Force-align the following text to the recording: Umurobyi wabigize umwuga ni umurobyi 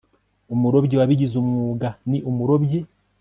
Umurobyi 0.53 0.95
wabigize 0.99 1.35
umwuga 1.41 1.87
ni 2.09 2.19
umurobyi 2.29 2.79